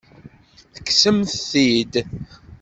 [0.73, 1.93] Tekksemt-t-id?